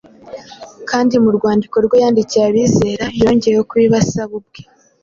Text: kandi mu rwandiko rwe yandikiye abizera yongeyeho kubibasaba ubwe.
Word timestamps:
kandi 0.89 1.13
mu 1.23 1.29
rwandiko 1.37 1.75
rwe 1.85 1.95
yandikiye 2.03 2.43
abizera 2.49 3.05
yongeyeho 3.21 3.63
kubibasaba 3.69 4.31
ubwe. 4.39 4.61